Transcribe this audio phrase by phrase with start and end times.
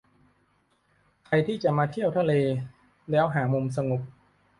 [1.25, 2.33] ใครที่มาเที่ยวทะเล
[3.11, 4.01] แล้วหามุมสงบ